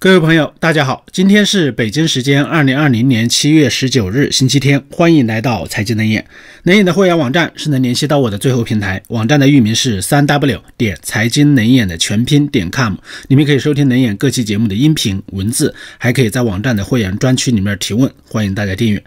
[0.00, 6.24] 各位朋友，大家好，今天是北京时间二零二零年七月十九日，星期天，欢迎来到财经能眼。
[6.62, 12.94] 能眼的会员网站是能联系到我的最后平台，网站的域名是三 w 点财经能眼的全拼点 com，
[13.26, 19.02] 你们可以收听能眼各期节目的音频文字，还可以在网站的会员专区里面提问，欢迎大家订阅。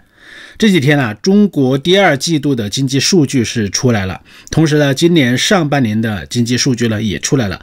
[0.58, 4.20] 这几天呢，中国第二季度的经济数据是出来了，
[4.50, 7.62] 同时呢，今年上半年的经济数据呢也出来了。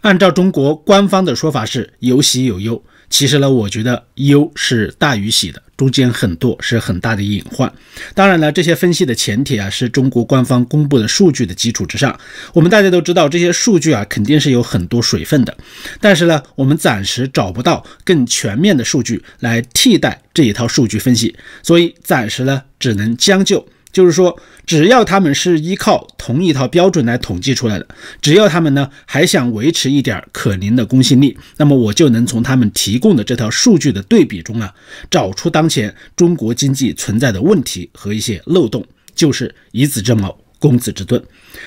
[0.00, 7.72] 按照中国官方的说法是有喜有忧，其实呢，我觉得忧是大于喜的，中间很多是很大的隐患。
[8.14, 12.18] 当然了，这些分析的前提啊，是中国官方公布的数据的基础之上。
[12.52, 15.56] 我们大家都知道，这些数据啊，肯定是有很多水分的。
[16.00, 23.66] 但是呢，我们暂时找不到更全面的数据来替代这一套数据分析，所以暂时呢，只能将就。
[23.98, 27.88] 就是说，只要他们是依靠同一套标准来统计出来的，
[28.22, 34.72] 只要他们呢还想维持一点可怜的公信力，那么我就能从他们提供的这套数据的对比中啊，
[35.10, 40.38] 找出当前中国经济存在的问题和一些漏洞，就是以此之矛。
[40.58, 41.22] 公子之盾，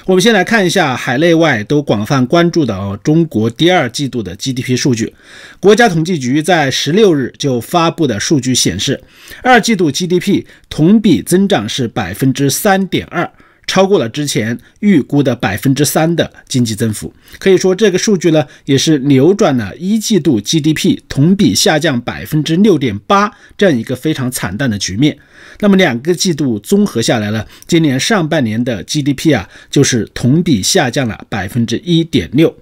[0.05, 5.13] 我们先来看一下海内外都广泛关注的哦中国第二季度的 GDP 数据。
[5.59, 9.01] 国家统计局在十六日就发布的数据显示，
[9.41, 13.31] 二季度 GDP 同比增长是百分之三点二。
[13.71, 25.17] 超过了之前预估的百分之三的经济增幅，可以说这个数据呢，也是扭转了一季度 GDP 同比下降百分之六点八这样一个非常惨淡的局面。
[25.61, 32.53] 那么两个季度综合下来呢，今年上半年的 GDP 啊，就是同比下降了百分之一点六。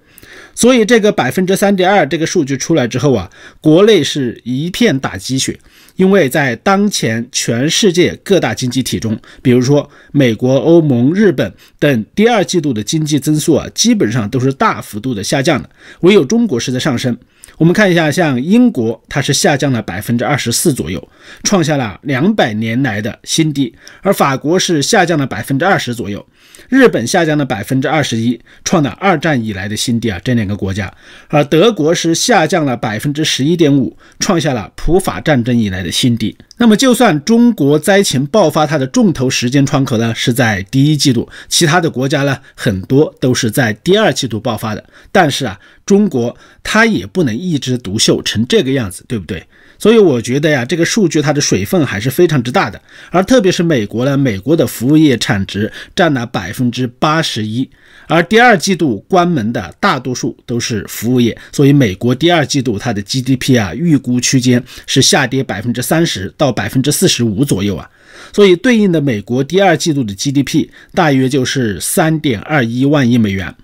[0.54, 3.28] 所以这个百分之三点二这个数据出来之后啊，
[3.60, 5.58] 国内是一片打鸡血。
[6.00, 15.68] 因为在当前全世界各大经济体中，比如说美国、欧盟、日本等，第二季度的经济增速啊，基本上都是大幅度的下降的，
[16.00, 17.14] 唯有中国是在上升。
[17.60, 21.10] 我们看一下，像英国，它是下降了百分之二十四左右，
[21.42, 26.26] 创下了两百年来的新低；而法国是下降了百分之二十左右，
[26.70, 30.18] 日本下降了百分之二十一，创了二战以来的新低啊！
[30.24, 30.90] 这两个国家，
[31.28, 36.34] 而德国是下降了百分之十一点五，创下了普法战争以来的新低。
[36.62, 44.84] 那么，就算中国灾情爆发，它的重头时间窗口呢是在第一季度，其他的国家呢很多都是在第二季度爆发的。
[45.10, 49.42] 但是啊，中国它也不能一枝独秀成这个样子，对不对？
[49.80, 52.80] 所以我觉得呀，这个数据它的水分还是非常之大的。
[53.10, 57.68] 而特别是美国呢，美国的服务业产值占了百分之八十一，
[58.06, 67.88] 而第二季度关门的大多数都是服务业，所以美国第二季度它的 GDP 啊，预估区间是下跌百分之三十到百分之四十五左右啊。
[68.34, 73.54] 所以对应的美国第二季度的 GDP 大约就是三点二一万亿美元。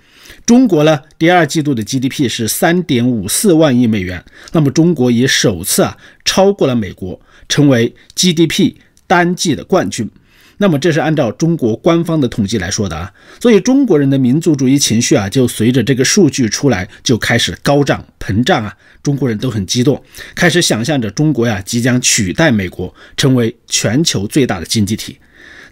[0.45, 8.75] 中国呢，第二季度的 GDP 是三点五四万亿美元，那么中国也首次啊超过了美国，成为 GDP
[9.07, 10.11] 单季的冠军。
[10.59, 20.03] 那么这是按照中国官方的统计来说的啊，所以中国人的民族主义情绪啊，就随着这个数据出来就开始高涨膨胀啊，中国人都很激动，
[20.35, 25.19] 开始想象着中国呀即将取代美国，成为全球最大的经济体。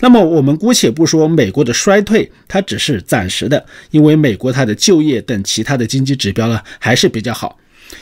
[0.04, 7.58] 那么我们姑且不说美国的衰退，它只是暂时的，因为美国它的就业等其他的经济指标呢还是比较好。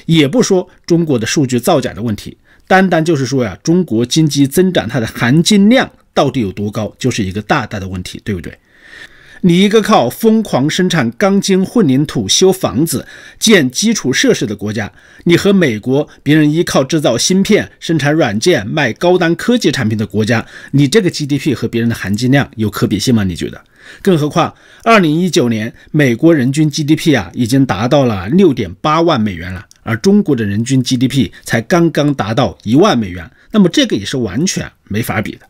[0.07, 2.37] 也不说中国的数据造假的问题，
[2.67, 8.53] 单单就是说呀，中国经济增长它的含金量到底有多高，就是一个大大的问题，对不对？
[9.45, 13.05] 你一个靠疯狂生产钢筋混凝土、修房子、
[13.41, 14.93] 建基础设施的国家，
[15.25, 23.25] 你和美国别人依靠制造芯片、生产软件、卖高端科技产品的国家，你这个 GDP 和别人的含金量有可比性吗？
[23.25, 23.61] 你觉得？
[24.01, 24.55] 更何况，
[24.85, 35.41] 二零一九年美国人均 GDP 啊已经达到了六点八万美元了，而中国的人均 GDP 才刚刚达到一万美元，那么这个也是完全没法比的。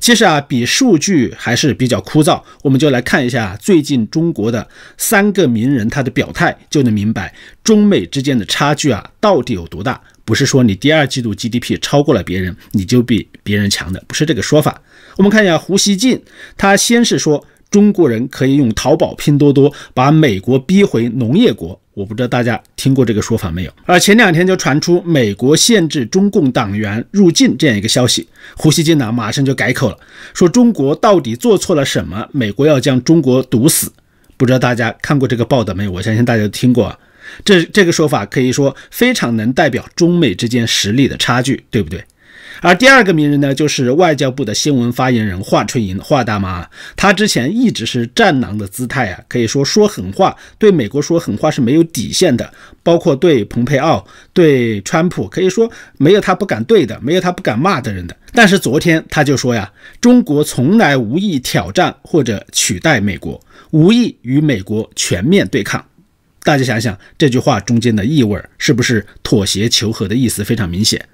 [0.00, 2.42] 其实啊，比数据还是比较枯燥。
[2.62, 10.00] 我们就来看一下最近中国的三个名人他的表态，就能明白中美之间的差距啊到底有多大。
[10.24, 14.82] 不是说你第二季度 GDP 超过了别人，你就比别人强的，不是这个说法。
[15.16, 16.22] 我们看一下胡锡进，
[16.56, 17.44] 他先是说。
[17.70, 23.72] 中国人可以用淘宝、拼多多把美国逼回农业国，我不知道大家听过这个说法没有？
[23.84, 29.98] 而前两天就传出美国限制中共党员入境这样一个消息，胡锡进呢马上就改口了，
[30.32, 32.28] 说中国到底做错了什么？
[32.30, 33.92] 美国要将中国毒死？
[34.36, 35.90] 不知道大家看过这个报道没有？
[35.90, 36.96] 我相信大家都听过啊。
[37.44, 42.04] 这这个说法可以说非常能代表中美之间实力的差距，对不对？
[42.60, 46.68] 而第二个名人呢，就是外交部的新闻发言人华春莹，华大妈。
[46.96, 52.52] 她之前一直是战狼的姿态啊，可以说说狠话，对美国说狠话是没有底线的，
[52.82, 58.16] 包括对蓬佩奥、对川普，可以说没有他不敢对的，没有他不敢骂的人的。
[58.32, 59.70] 但是昨天他就说呀，
[60.00, 63.40] 中国从来无意挑战或者取代美国，
[63.70, 65.84] 无意与美国全面对抗。
[66.42, 71.08] 大家想想这句话中间的意味，是不是妥协求和的意思非常明显？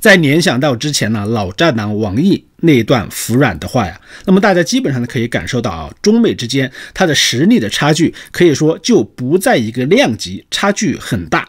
[0.00, 11.48] 在联想到之前呢，老战狼王毅那段服软的话呀，那么大家基本上可以感受到啊，中美之间它的实力的差距可以说就不在一个量级，差距很大。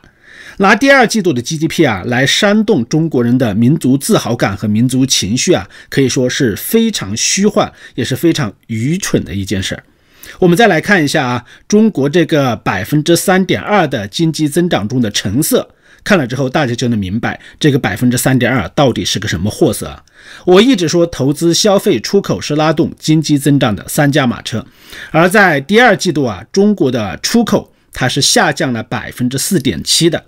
[0.57, 9.83] 拿第二季度的 GDP 啊来煽动中国人的民族自豪感和民族情绪啊，可以说是非常虚幻，也是非常愚蠢的一件事儿。
[10.39, 15.69] 我们再来看一下啊，中国这个百分之三点二的经济增长中的成色。
[16.03, 20.03] 看了之后，大家就能明白这个百分之三点二到底是个什么货色啊！
[20.45, 24.65] 我一直说，投资、消费、出口是拉动经济增长的三驾马车，
[25.11, 30.25] 而在第二季度啊，中国的出口它是下降了百分之四点七的，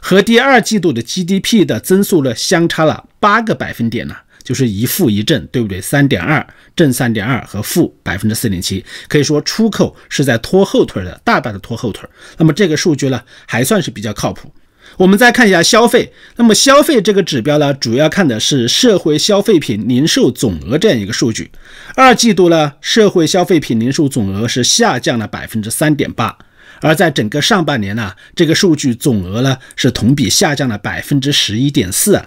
[0.00, 4.14] 和第二季度的 GDP 的增速呢相差了八个百分点呢，
[4.44, 5.80] 就是一负一正，对不对？
[5.80, 6.46] 三点二
[6.76, 12.08] 正三点二和负百分之四点七，可以说出口是在拖后腿的，大大的拖后腿。
[12.36, 14.52] 那么这个数据呢，还算是比较靠谱。
[14.98, 21.50] 我们再看一下消费，那么消费这个指标呢，主要看的是社会消费品零售总额这样一个数据。
[21.94, 26.38] 二季度呢，社会消费品零售总额是下降了百分之三点八，
[26.80, 32.22] 而在整个上半年呢，这个数据总额呢是同比下降了百分之十一点四。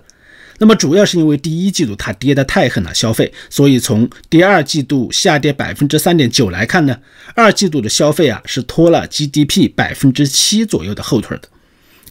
[0.60, 6.96] 那么主要是因为第一季度它跌得太狠了，消费，所以从第二季度下跌百分之三点九来看呢，
[7.34, 11.50] 二季度的消费啊是拖了 GDP 百分之七左右的后腿的。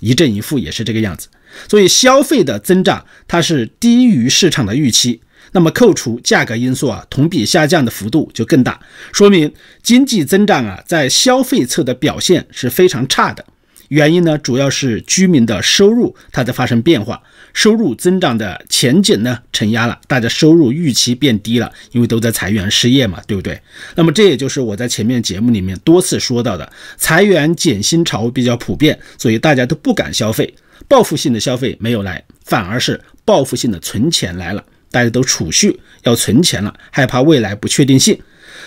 [0.00, 1.28] 一正一负也是这个样子，
[1.68, 5.20] 所以消费的增长它是低于市场的预期，
[5.52, 8.80] 那么扣除价格因素啊，同比下降的幅度就更大，
[9.12, 9.52] 说明
[9.82, 13.44] 经济增长啊在消费侧的表现是非常差的。
[13.88, 17.22] 原因呢，主要是居民的收入它在发生变化，
[17.58, 23.60] 收入增长的前景呢承压了，大家收入预期变低了，因为都在裁员失业嘛，对不对？
[23.96, 30.54] 那么这也就是我在前面节目里面多次说到的，裁员减薪潮比较普遍，所以大家都不敢消费，
[30.86, 38.16] 报复性的消费没有来，反而是报复性的存钱来了，大家都储蓄要存钱了，害怕未来不确定性，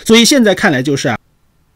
[0.04, 1.16] 所以现在看来就是啊。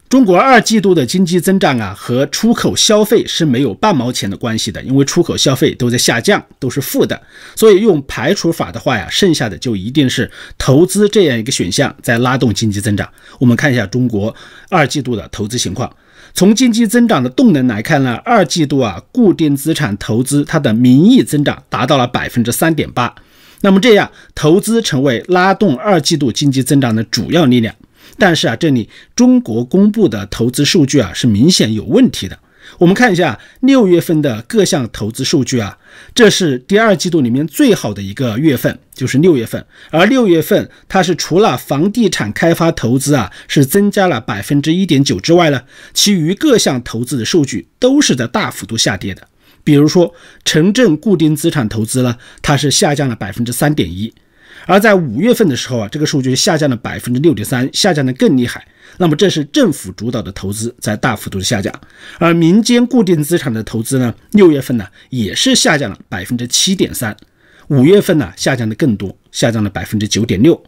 [0.09, 7.21] 中国二季度的经济增长啊，和出口消费是没有半毛钱的关系的，因为出口消费都在下降，都是负的。
[7.57, 13.09] 所以用排除法的话呀，剩下的就一定是投资这样一个选项在拉动经济增长。
[13.37, 14.33] 我们看一下中国
[14.69, 15.93] 二季度的投资情况。
[16.33, 23.13] 从经济增长的动能来看呢，二季度啊，固定资产投资它的名义增长达到了百分之三点八。
[23.61, 27.75] 那么这样，投资成为拉动二季度经济增长的主要力量。
[28.17, 32.39] 但是啊，这里中国公布的投资数据啊是明显有问题的。
[32.79, 35.77] 我们看一下六月份的各项投资数据啊，
[36.13, 39.65] 这是第二季度里面最好的一个月份，就是六月份。
[39.89, 45.61] 而六月份它是除了房地产开发投资啊是增加了百分之一点九之外呢，
[45.93, 49.25] 其余各项投资的数据都是在大幅度下跌的。
[49.63, 50.13] 比如说
[50.43, 54.13] 城镇固定资产投资呢，它是下降了百分之三点一。
[54.65, 58.67] 而在五月份的时候啊，这个数据下降了百分之六点三，下降的更厉害。
[58.97, 61.73] 那么这是政府主导的投资在大幅度的下降，
[62.17, 67.15] 而民间固定资产的投资呢，六月份呢也是下降了百分之七点三，
[67.67, 70.61] 五月份呢下降的更多，下降了百分之九点六。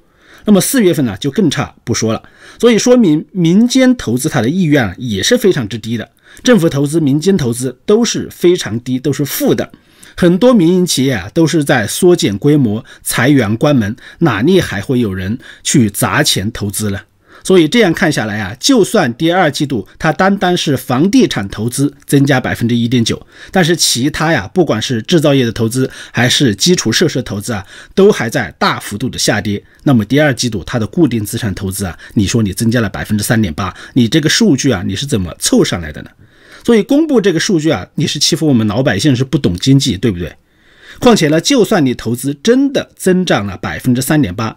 [0.46, 2.24] 那么四月份呢就更差不说了，
[2.60, 6.10] 所以说明民间投资它的意愿也是非常之低的，
[6.43, 9.72] 政府投资、民间投资都是非常低，都是负的。
[10.19, 16.99] 很多民营企业啊都是在缩减规模、裁员、关门，哪里还会有人去砸钱投资呢？
[17.41, 29.63] 所以这样看下来啊，就算第二季度它单单是房地产投资增加百分之一点九，但是其他呀，不管是制造业的投资还是基础设施投资啊，都还在大幅度的下跌。
[29.83, 36.09] 那么第二季度它的固定资产投资啊，你说你增加了百分之三点八，你这个数据啊，你是怎么凑上来的呢？
[36.63, 40.35] 所以公布这个数据啊，你是欺负我们老百姓，是不懂经济，对不对？
[40.99, 44.53] 况且呢，就算你投资真的增长了百分之三点八，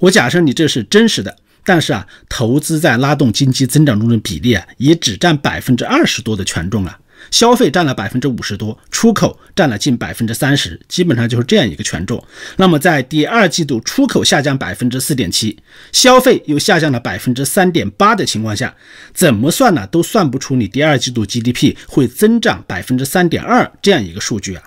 [0.00, 6.98] 我假设你这是真实的，但是啊，投资在拉动经济增长中的比例啊，也只占百分之二十多的权重啊。
[7.30, 12.22] 消费占了百分之五十多，出口占了近百分之三十，基本上就是这样一个权重。
[12.56, 15.58] 那么在第二季度出口下降百分之四点七，
[15.92, 18.74] 消费又下降了百分之三点八的情况下，
[19.12, 19.86] 怎么算呢？
[19.86, 24.62] 都算不出你第二季度 GDP 会增长百分之三点二这样一个数据啊。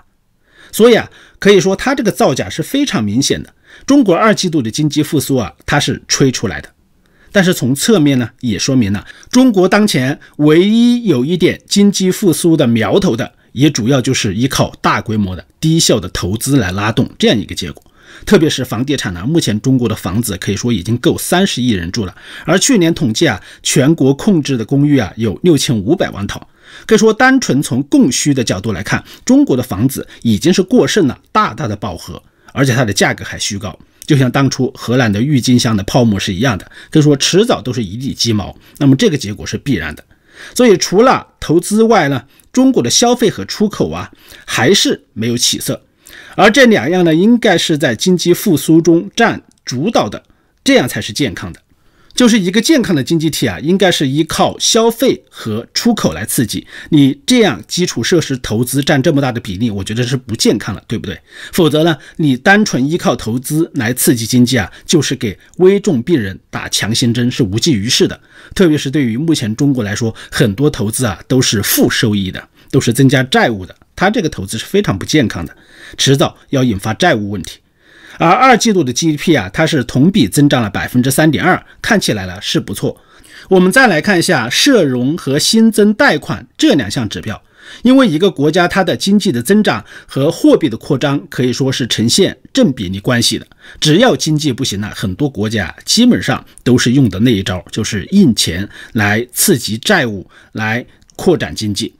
[0.72, 3.54] 所以啊，可以说它这个造假是非常明显的。
[3.86, 6.70] 中国二季度的经济复苏啊，它是吹出来的。
[7.31, 17.83] 但是从侧面呢，也说明了中国当前唯一有一点经济复苏的苗头的，也主要就是依靠大规模的低效的投资来拉动这样一个结果。
[18.25, 26.50] 特别是房地产呢，目前中国的房子可以说已经够三十亿人住了，而去年统计啊，全国控制的公寓啊有六千五百万套，
[26.86, 32.21] 可以说单纯从供需的角度来看，中国的房子已经是过剩了，大大的饱和，
[32.51, 33.77] 而且它的价格还虚高。
[34.10, 38.58] 就像当初荷兰的郁金香的泡沫是一样的，可以说迟早都是一地鸡毛。
[38.80, 40.04] 那么这个结果是必然的。
[40.56, 44.12] 所以除了投资外呢，中国的消费和出口啊
[44.48, 45.84] 还是没有起色。
[46.36, 50.24] 而这两样呢，应该是在经济复苏中占主导的，
[50.63, 51.62] 这样才是健康的。
[52.20, 56.68] 就是一个健康的经济体啊，应该是依靠消费和出口来刺激。
[56.90, 61.18] 你这样基础设施投资占这么大的比例，我觉得是不健康的，对不对？
[61.54, 68.20] 否则呢，你单纯依靠投资来刺激经济啊，就是给危重病人打强心针，是无济于事的。
[68.54, 75.56] 特别是对于目前中国来说，很多投资啊都是负收益的，都是增加债务的，它这个投资是非常不健康的，
[75.98, 77.60] 迟早要引发债务问题。
[78.20, 83.02] 而二季度的 GDP 啊，它是同比增长了百分之三点二，看起来呢是不错。
[83.48, 87.42] 我们再来看一下社融和新增贷款这两项指标，
[87.82, 93.48] 因为一个国家它的经济的增长和货币的扩张可以说是呈现正比例关系的。
[93.80, 100.86] 只要经济不行了，很多国家基本上都是用的那一招，就是印钱来刺激债务，来
[101.16, 101.96] 扩展经济。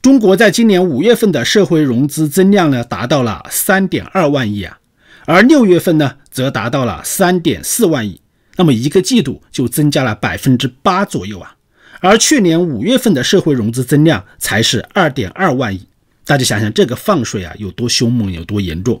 [0.00, 4.78] 中国在今年五月份的社会融资增量呢，达到了三点二万亿啊。
[5.24, 8.20] 而六月份呢，则达到了三点四万亿，
[8.56, 11.56] 那么一个季度就增加了百分之八左右啊。
[12.00, 15.86] 而去年五月份的社会融资增量才是二点二万亿，
[16.24, 19.00] 大家想想这个放水啊有多凶猛，有多严重？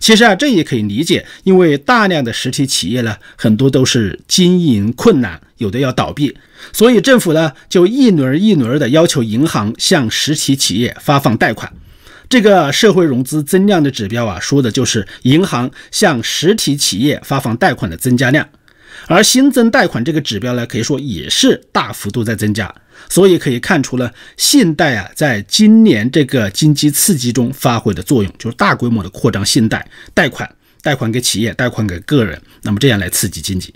[0.00, 6.36] 其实啊，这也可以理解，因为大量的实体企业呢，很多都是经营困难，有的要倒闭，
[6.72, 11.72] 所以政府呢就一轮一轮的要求银行向实体企业发放贷款。
[12.32, 18.48] 这个社会融资增量的指标啊，说的就是银行向实体企业发放贷款的增加量，
[19.06, 22.74] 而新增贷款这个指标呢，可以说也是大幅度在增加，
[23.10, 33.74] 所以可以看出了信贷啊，在今年这个经济刺激中发挥的作用，就是大规模的扩张信贷贷款，贷款给企业，贷款给个人，那么这样来刺激经济。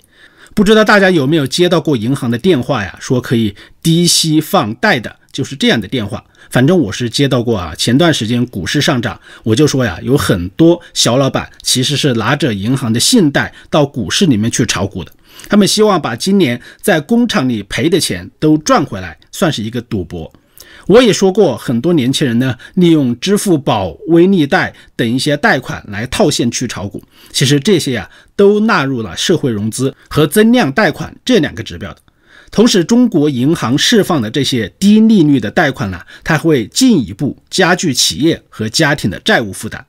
[0.55, 2.97] 不知道大家有没有接到过银行的电话呀？
[2.99, 6.23] 说可以低息放贷的，就是这样的电话。
[6.49, 7.75] 反正我是接到过啊。
[7.77, 15.11] 前段时间股市上涨，我就说呀，有很多小老板其实是拿着银行的信贷到股市里面去炒股的。
[15.47, 20.33] 他们希望把今年在工厂里赔的钱都赚回来，算是一个赌博。
[20.87, 27.03] 我也说过，很多年轻人呢，利用支付宝、微利贷等一些贷款来套现去炒股。
[27.31, 31.99] 其实这些呀，都纳入了社会融资和增量贷款这两个指标的。
[32.51, 39.85] 同时，中国银行释放的这些低利率的贷款呢，它会进一步加剧企业和家庭的债务负担。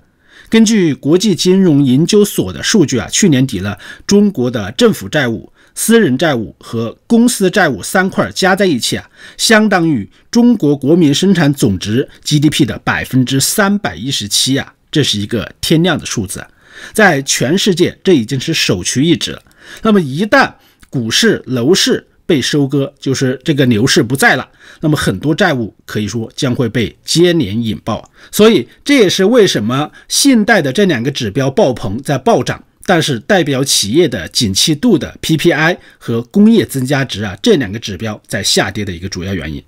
[0.49, 5.53] 根据国际金融研究所的数据啊，去年底呢，中国的政府债务。
[5.75, 16.45] 私人债务和公司债务三块加在一起啊，相当于中国国民生产总值 GDP 的百分之三百一十七啊，这是一个天量的数字，
[16.93, 19.41] 在全世界这已经是首屈一指了。
[19.83, 20.53] 那么一旦
[20.91, 24.47] 股市、楼市被收割，就是这个牛市不在了，
[24.83, 28.11] 那么很多债务可以说将会被接连引爆。
[28.31, 32.63] 所以这也是为什么信贷的这两个指标爆棚，在暴涨。
[32.85, 39.63] 但是代表企业的景气度的 PPI 和工业增加值啊，这两个指标在下跌的一个主要原因。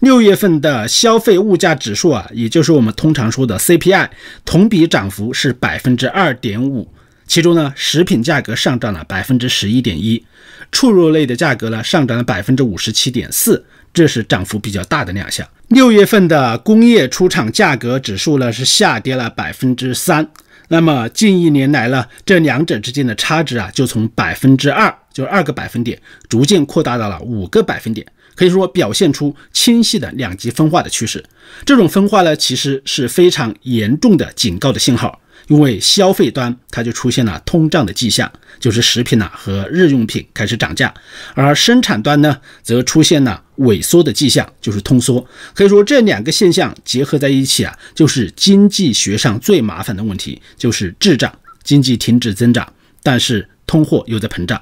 [0.00, 4.10] 六月份的消费物价指数啊，也就是我们通常说的 CPI，
[4.44, 6.86] 同比涨幅是百分之二点五。
[7.26, 10.24] 其中呢，食品价格上涨了百分之十一点一，
[10.70, 15.46] 畜肉类的价格呢上涨了百分之五十七点四，这是涨幅比较大的两项。
[15.68, 20.28] 六月份的工业出厂价格指数呢是下跌了百分之三。
[20.68, 31.24] 那么近一年来呢，这两者之间的差值啊，就从百分之二，就是二个百分点，逐渐扩大到了五个百分点，可以说表现出清晰的两极分化的趋势。
[31.64, 35.20] 这种分化呢，其实是非常严重的警告的信号。
[35.48, 40.92] 因为消费端它就出现了通胀的迹象，就是食品呐和日用品开始涨价，
[41.34, 45.26] 而生产端呢则出现了萎缩的迹象，就是通缩。
[45.54, 52.72] 可以说这两个现象结合在一起啊，就是经济学上最麻烦的问题，就是滞胀，经济停止增长，
[53.02, 54.60] 但是通货又在膨胀。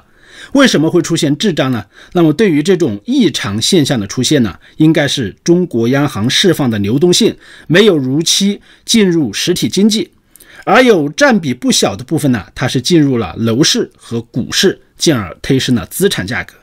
[0.53, 1.87] 为什么会出现滞胀呢？
[2.13, 7.35] 那么对于这种异常现象的出现呢，应该是中国央行释放的流动性
[7.67, 10.11] 没有如期进入实体经济，
[10.65, 16.55] 而有占比不小的部分呢，它是进入了楼市和股市，进而推升了资产价格。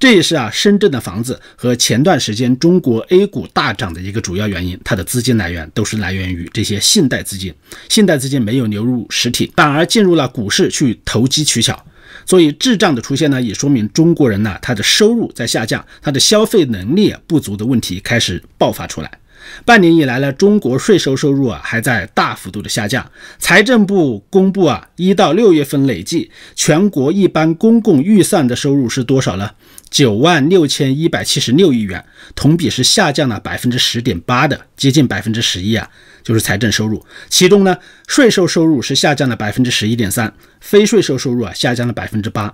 [0.00, 4.80] 这也是啊，深圳的房子和前段时间中国 A 股大涨的一个主要原因。
[4.82, 7.54] 它的资金来源都是来源于这些信贷资金，
[7.88, 11.84] 信贷资金没有流入实体，反而进入了股市去投机取巧。
[12.26, 19.18] 所以滞胀的出现呢，也说明中国人呢，他的收入在下降，他的消费能力不足的问题开始爆发出来。
[19.64, 23.10] 半年以来呢，中国税收收入啊还在大幅度的下降。
[23.38, 29.50] 财政部公布啊，一到六月份累计全国一般公共预算的收入是多少呢？
[29.90, 35.88] 九万六千一百七十六亿元，同比是下降了百分之十点八的，接近百分之十一啊，
[36.24, 37.04] 就是财政收入。
[37.28, 37.76] 其中呢，
[38.08, 42.52] 税收收入是下降了百分之十一点三，非税收收入啊下降了百分之八，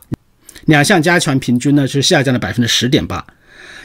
[0.66, 3.26] 两项加权平均呢是下降了百分之十点八。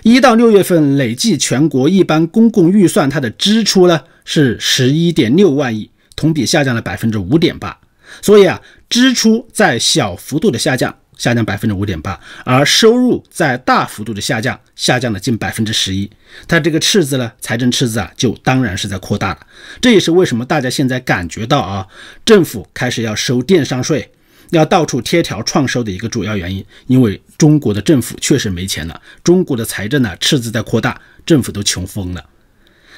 [0.05, 7.75] 一到六月份累计全国一般公共预算它的支出呢是十一点六万亿，同比下降了百分之五点八。
[8.21, 10.95] 所以啊，支出在小幅度的下降。
[11.17, 16.12] 下降百分之五点八，而收入在大幅度的下降，下降了近百分之十一。
[16.45, 19.39] 它这个赤字呢，财政赤字啊，就当然是在扩大了。
[19.79, 21.88] 这也是为什么大家现在感觉到啊，
[22.25, 24.12] 政府开始要收电商税，
[24.49, 26.65] 要到处贴条创收的一个主要原因。
[26.87, 32.25] 因为中国的政府确实没钱了，中国的财政呢赤字在扩大，政府都穷疯了。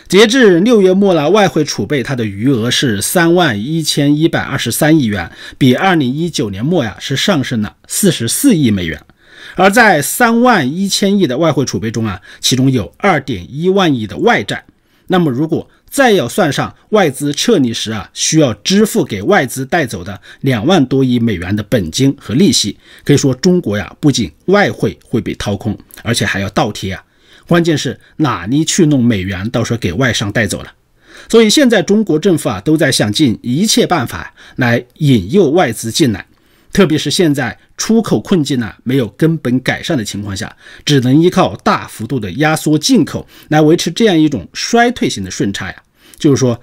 [0.07, 9.03] 截至六月末了，外汇储备它的余额是三万一千一百二十三亿元，比二零一九年末呀是上升了四十四亿美元。
[9.55, 14.63] 而在三万一千亿的外汇储备中啊，其中有二点一万亿的外债。
[15.07, 27.03] 那么如果再要算上外资撤离时啊需要支付给外资带走的两万多亿美元的本金和利息，可以说中国呀不仅外汇会被掏空，而且还要倒贴啊。
[27.47, 29.49] 关键是哪里去弄美元？
[29.49, 30.73] 到时候给外商带走了。
[31.29, 36.25] 所以现在中国政府啊都在想尽一切办法来引诱外资进来，
[36.77, 40.55] 特别是现在出口困境呢没有根本改善的情况下，
[40.85, 45.83] 只能依靠大幅度的压缩进口来维持这样一种衰退型的顺差呀。
[46.19, 46.61] 就是说，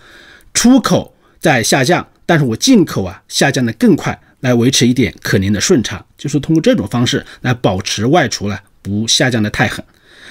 [0.52, 9.84] 出口在下降，但是我进口啊下降的更快，来维持一点可怜的顺差，就是通过这种方式来保持外出呢不下降的太狠。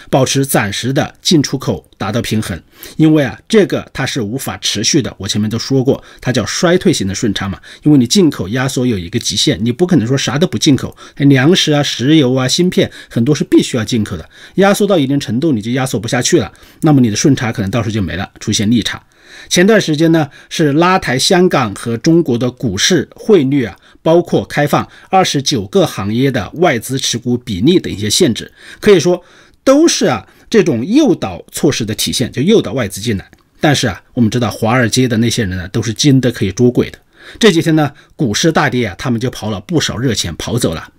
[0.10, 2.62] 保持暂时的进出口达到平衡，
[2.97, 5.13] 因为啊，这个它是无法持续的。
[5.17, 7.60] 我前面都说过，它叫衰退型的顺差嘛。
[7.84, 14.29] 因为你进口压缩有一个极限，你不可能说啥都不进口，粮食啊、石油啊、芯片很多是必须要进口的。
[14.56, 16.51] 压缩到一定程度，你就压缩不下去了，
[16.82, 19.01] 那么你的顺差可能到时候就没了，出现逆差。
[19.49, 29.23] 前段时间呢，是拉抬香港和中国的股市汇率啊，包括开放二十九个行业的外资持股比例等一些限制，可以说。
[29.63, 33.30] 都是啊，这种诱导措施的体现，就诱导外资进来。
[33.60, 36.99] 但是啊，我们知道华尔街的那些人呢，都是精的可以捉鬼的。
[37.39, 40.91] 这几天呢，股市大跌啊，他们就跑了不少热钱跑走了，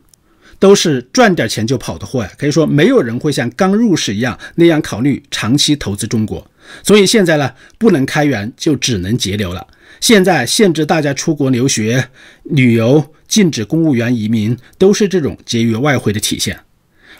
[0.59, 2.31] 都是赚点钱就跑的货呀。
[2.39, 6.51] 可以说，没有人会像刚入市一样那样考虑长期投资中国。
[6.83, 9.67] 所以现在呢，不能开源，就只能节流了。
[10.01, 12.09] 现在限制大家出国留学、
[12.45, 16.59] 旅游，禁止公务员移民，都是这种节约外汇的体现。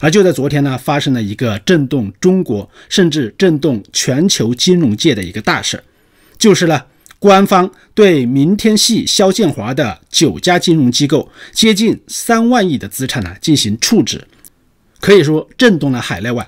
[0.05, 5.83] 而就在昨天呢，发生了一个震动中国甚至震动全球金融界的一个大事，
[6.37, 6.79] 就是呢，
[7.19, 14.23] 官方对明天系肖建华的九家金融机构接近三万亿的资产呢进行处置，
[15.01, 16.47] 可以说震动了海内外。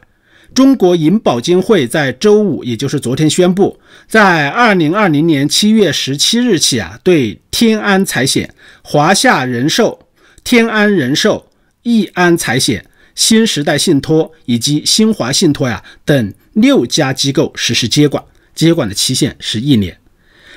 [0.53, 9.99] 中国银保监会在周五，也就是昨天宣布，在二零二零年七月十七日起啊，对天安财险、华夏人寿、
[10.45, 11.49] 天安人寿、
[11.85, 12.85] 易安财险。
[13.17, 18.23] 新时代信托以及新华信托呀等六家机构实施接管，
[18.55, 19.99] 接管的期限是一年。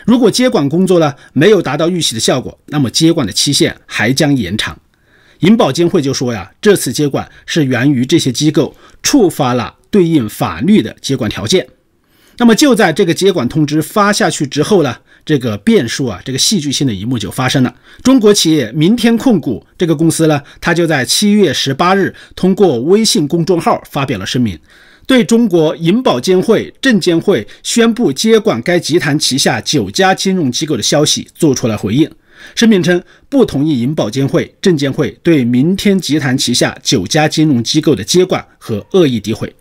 [0.06, 4.80] 如果接管工作呢没有达到预期的效果，那么接管的期限还将延长。
[5.40, 11.68] 银保监会就说呀，这次接管是源于这些机构触发了对应法律的接管条件。
[12.40, 14.96] 那么就在这个接管通知发下去之后呢？
[15.26, 17.76] 这个变数啊，这个戏剧性的一幕就发生了。
[18.02, 24.58] 中国企业明天控股这个公司呢，它就在七月十八日通过微信公众号发表了声明，
[25.06, 32.10] 对中国银保监会、证监会宣布接管该集团旗下九家金融机构的消息做出了回应。
[32.56, 39.54] 声明称不同意银保监会、证监会对明天集团旗下九家金融机构的接管和恶意诋毁。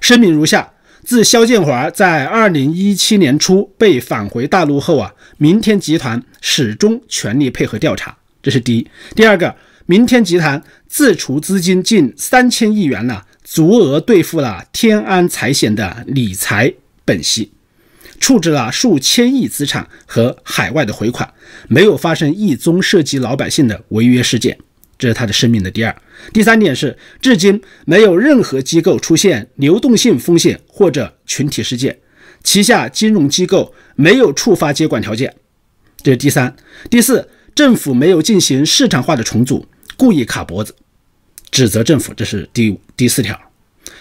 [0.00, 0.72] 声明如下。
[1.06, 8.84] 自肖建华在二零一七年初被返回大陆后啊，明天集团始终全力配合调查，这是第一。
[9.14, 9.54] 第二个，
[9.86, 17.52] 明天集团自筹资金近三千亿元呢，足额兑付了天安财险的理财本息，
[18.18, 21.32] 处置了数千亿资产和海外的回款，
[21.68, 24.58] 没有发生一宗涉及老百姓的违约事件。
[24.98, 25.94] 这是他的生命的第二、
[26.32, 31.98] 第三点是，至今没有任何机构出现流动性风险或者群体事件，
[32.42, 35.34] 旗下金融机构没有触发接管条件。
[36.02, 36.56] 这是第三、
[36.88, 40.74] 第四，政府没有进行市场化的重组，故意卡脖子，
[41.50, 42.14] 指责政府。
[42.14, 43.38] 这是第五、第四条。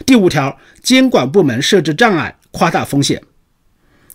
[0.06, 3.22] 第五条，监管部门设置障碍，夸大风险。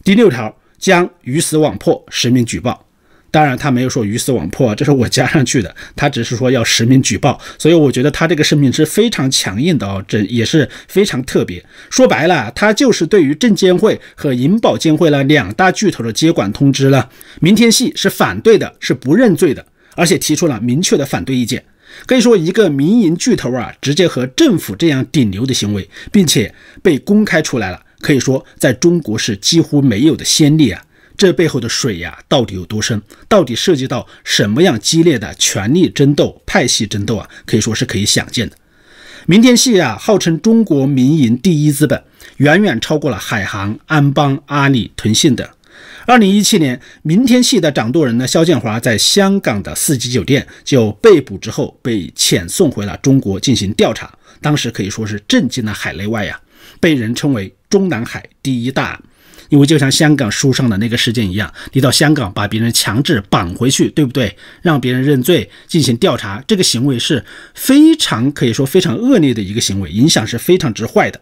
[0.03, 2.87] 第六条，将鱼死网破，实名举报。
[3.31, 5.75] 当然，他没有说鱼死网破， 这是我加上去的。
[5.95, 11.65] 他只是说要实名举报，所以我觉得他这个声明是非常强硬的哦，这也是非常特别。
[11.89, 17.09] 说白了，他就是对于证监会和银保监会了两大巨头的接管通知了。
[17.41, 19.65] 明天系是反对的，是不认罪的，
[19.95, 21.65] 而且提出了明确的反对意见。
[22.07, 30.83] 可以说，一个民营巨头啊，直接和政府这样顶流的行为，并且被公开出来了，可以说在中国是几乎没有的先例啊。
[31.21, 33.03] 这背后的水呀，到底有多深？
[33.29, 37.29] 到底涉及到什么样激烈的权力争斗、派系争斗啊？
[37.45, 38.57] 可以说是可以想见的。
[39.27, 42.03] 明天系啊，号称中国民营第一资本，
[42.39, 45.47] 远远超过了海航、安邦、阿里、腾讯等。
[46.07, 54.11] 二零一七年，明天系的掌舵人呢，肖建华在香港的四季酒店就被捕之后，被遣送回了中国进行调查。
[54.41, 56.41] 当时可以说是震惊了海内外呀，
[56.81, 59.03] 被人称为中南海第一大案。
[59.51, 64.35] 因为就像香港书上的那个事件一样，你到香港把别人强制绑回去，对不对？
[64.63, 71.21] 让别人认罪进行调查，这个行为是非常可以说非常恶劣的一个行为，影响是非常之坏的。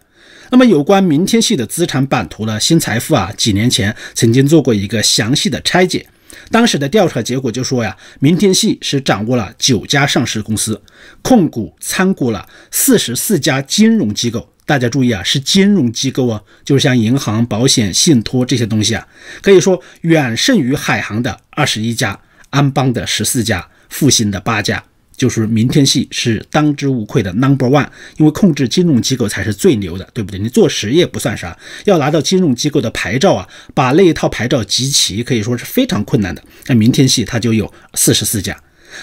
[0.51, 2.59] 那么有关明天系的资产版图呢？
[2.59, 6.07] 新财富啊，几年前曾经做过一个详细的拆解，
[6.51, 10.81] 当时的调查结果就说呀，明天系是掌握了九家上市公司，
[11.23, 14.53] 控股参股了四十四家金融机构。
[14.69, 19.07] 大家注意啊，是金融机构啊，就是像银行、保险、信托这些东西啊，
[19.41, 22.19] 可以说远胜于海航的二十一家、
[22.51, 24.83] 安邦的十四家、复兴的八家，
[25.17, 30.39] 就是明天系是当之无愧的 number one，因为控制金融机构才是最牛的，对不对？
[30.39, 36.43] 你做实业不算啥，要拿到金融机构的牌照啊，把那一套牌照集齐，可以说是非常困难的。
[36.67, 38.55] 那明天系它就有四十四家，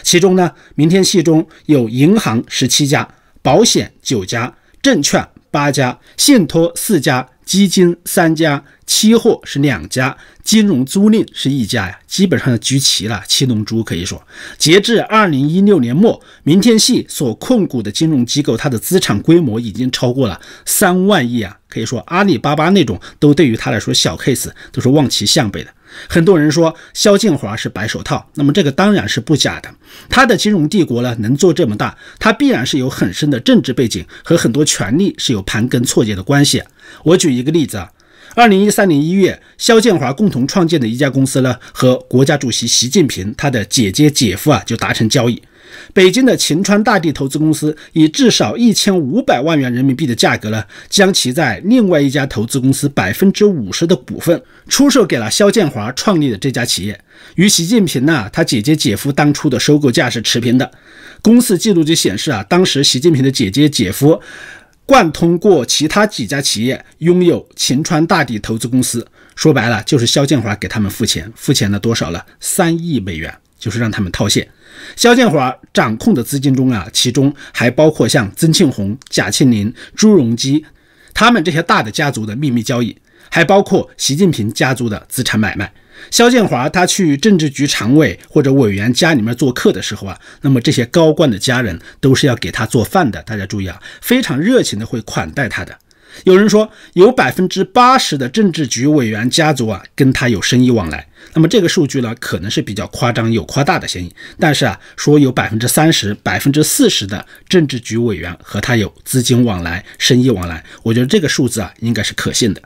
[0.05, 3.09] 其中呢，明天系中有银行十七家，
[3.43, 5.29] 保险九家，证券。
[5.51, 14.23] 八家信托四家，基金三家，期货是两家，金融租赁是一家呀，基本上聚齐了七龙珠可以说。
[14.59, 25.71] 截至二零一六年末，明天系所控股的金融机构，它的资产规模已经超过了三万亿啊，可以说阿里巴巴那种都对于他来说小 case 都是望其项背的。
[26.09, 29.69] 很多人说肖建华是白手套，那么这个当然是不假的。
[30.09, 36.63] 他的金融帝国呢，能做这么大，他必然是有很深的政治背景和很多权力是有盘根错节的关系。
[37.05, 37.91] 我举一个例子啊，
[38.35, 45.43] 二零一三年一月，肖建华共同创建的一家公司呢，和国家主席习近平他的姐姐姐夫啊就达成交易。
[45.93, 57.01] 北京的秦川大地投资公司以至少一千五百万元人民币的价格呢，将其在另外一家投资公司百分之五十的股份出售给了肖建华创立的这家企业，
[57.37, 60.71] 与习近平呢他姐姐姐夫当初的收购价是持平的。
[61.23, 64.21] 公司记录就显示啊，当时习近平的姐姐姐夫
[64.85, 72.25] 贯通过其他几家企业拥有秦川大地投资公司，说白了就是肖建华给他们付钱，付钱了多少了？
[72.39, 73.35] 三亿美元。
[73.59, 74.47] 就是让他们套现。
[74.95, 80.65] 肖建华掌控的资金中啊，其中还包括像曾庆红、贾庆林、朱镕基
[81.15, 82.97] 他们这些大的家族的秘密交易，
[83.31, 85.73] 还包括习近平家族的资产买卖。
[86.11, 93.23] 肖建华他去政治局常委或者委员家里面做客的时候啊，那么这些高官的家人都是要给他做饭的。
[93.23, 95.77] 大家注意啊，非常热情的会款待他的。
[96.25, 101.07] 有人说，有百分之八十的政治局委员家族啊，跟他有生意往来。
[101.35, 104.15] 那么这个数据呢，可能是比较夸张，有夸大的嫌疑。
[104.39, 112.63] 但是啊，说有百分之三十、百分之四十的政治局委员和他有资金往来、生意往来，我觉得这个数字啊，应该是可信的。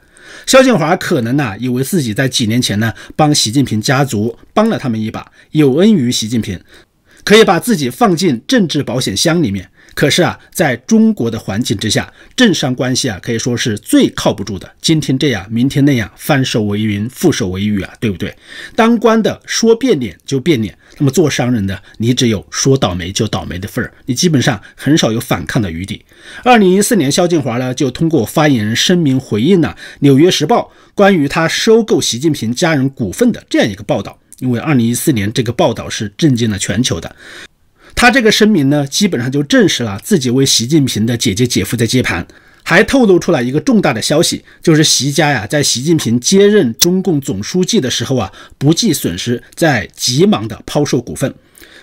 [0.46, 6.58] 肖建华可能呢，以为自己在几年前呢，帮习近平家族帮了他们一把，有恩于习近平，
[7.24, 9.68] 可以把自己放进政治保险箱里面。
[9.94, 14.70] 可是啊，在中国的环境之下，政商关系啊，可以说是最靠不住的。
[14.80, 18.34] 今天这样，明天那样，翻手为云，覆手为雨啊，对不对？
[18.74, 26.04] 当官的说变脸就变脸，那么做商人的，你只有说倒霉就倒霉的份儿，你基本上很少有反抗的余地。
[26.44, 37.14] 二零一四年，肖建华呢就通过发言人声明回应了《纽约时报》关于他收购习近平家人股份的这样一个报道，因为二零一四年这个报道是震惊了全球的。
[37.94, 42.26] 他这个声明呢，基本上就证实了自己为习近平的姐姐姐夫在接盘，
[42.62, 51.34] 还透露出来一个重大的消息，就是习家呀，在习近平接任中共总书记的时候啊，不计损失，在急忙的抛售股份。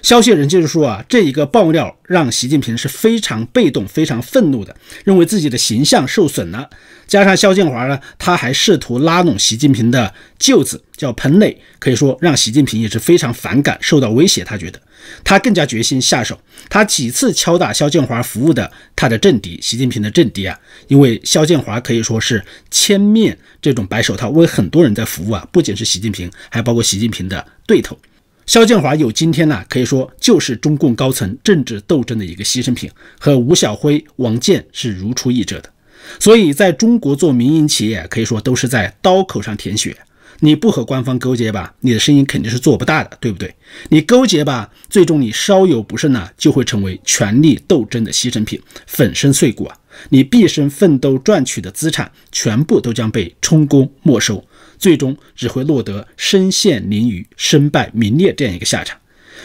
[0.04, 6.70] 消息人就是说啊，这一个爆料让习近平是非常被动、非常愤怒的，认为自己的形象受损了。
[7.08, 14.44] 加上肖建华呢，他还试图拉拢习近平的舅子，叫彭磊，可以说让习近平也是非常反感，受到威胁。
[14.44, 14.80] 他觉得
[15.24, 16.40] 他更加决心下手，
[16.70, 27.98] 他几次敲打肖建华服务的他的政敌，习近平的政敌啊，因为肖建华可以说是千面这种白手套，为很多人在服务啊，不仅是习近平，还包括习近平的对头。
[28.46, 32.90] 肖建华有今天呢，可以说就是中共高层政治斗争的一个牺牲品，
[33.20, 35.70] 和吴晓辉、王健是如出一辙的。
[36.18, 39.94] 所以，在中国做民营企业，可以说都是在刀口上舔血。
[40.40, 43.56] 你不和官方勾结吧，你的生意肯定是做不大的，对不对？
[43.90, 49.78] 你勾结吧，最终你稍有不慎呢，就会成为权力斗争的牺牲品，粉身碎骨啊！
[50.10, 54.46] 你毕生奋斗赚取的资产，全部都将被充公没收。
[54.78, 58.96] 最终只会落得身陷囹圄、身败名裂这样一个下场。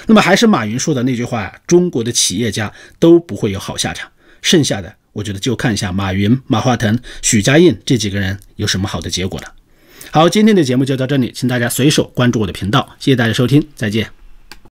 [0.06, 4.10] 那么还是马云说的那句话呀：中国的企业家都不会有好下场。
[4.42, 9.54] 剩下的，我觉得就看一下马云、马化腾、许家印这几个人有什么好的结果了。
[10.14, 14.21] 好，今天的节目就到这里，请大家随手关注我的频道，谢谢大家收听，再见。